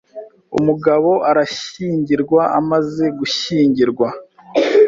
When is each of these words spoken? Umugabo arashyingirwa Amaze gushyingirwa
Umugabo 0.57 1.11
arashyingirwa 1.29 2.41
Amaze 2.59 3.05
gushyingirwa 3.19 4.07